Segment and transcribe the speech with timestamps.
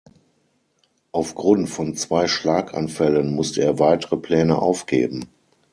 [1.11, 5.29] Aufgrund von zwei Schlaganfällen musste er weitere Pläne aufgeben.